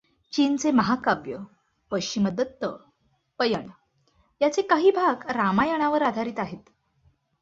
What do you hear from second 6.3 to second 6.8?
आहेत.